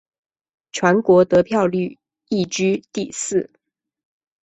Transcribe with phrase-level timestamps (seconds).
[0.71, 3.51] 全国得票率亦居第四。